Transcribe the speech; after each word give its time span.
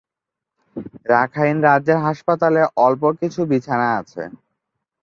Rakhine 1.09 1.57
রাজ্যের 1.67 1.99
হাসপাতালে 2.05 2.61
অল্প 2.85 3.03
কিছু 3.19 3.41
বিছানা 3.51 3.87
আছে। 3.99 4.23